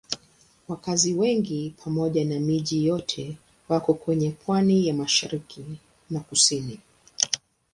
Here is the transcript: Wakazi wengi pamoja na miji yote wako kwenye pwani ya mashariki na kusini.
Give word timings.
Wakazi 0.67 1.13
wengi 1.13 1.73
pamoja 1.83 2.25
na 2.25 2.39
miji 2.39 2.85
yote 2.85 3.37
wako 3.69 3.93
kwenye 3.93 4.31
pwani 4.31 4.87
ya 4.87 4.93
mashariki 4.93 5.63
na 6.09 6.19
kusini. 6.19 6.79